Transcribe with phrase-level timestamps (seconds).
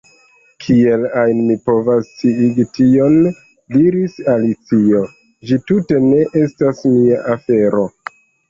[0.67, 3.19] "Kiel ajn mi povas sciigi tion?"
[3.75, 5.05] diris Alicio,
[5.51, 7.89] "ĝi tute ne estas mia afero."